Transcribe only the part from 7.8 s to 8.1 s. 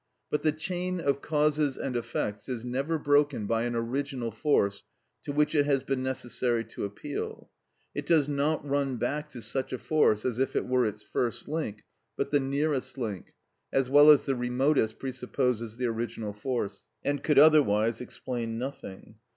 It